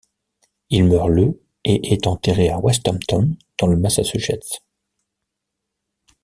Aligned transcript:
Il 0.71 0.85
meurt 0.85 1.09
le 1.09 1.39
et 1.63 1.93
est 1.93 2.07
enterré 2.07 2.49
à 2.49 2.57
Westhampton 2.57 3.37
dans 3.59 3.67
le 3.67 3.77
Massachusetts. 3.77 4.63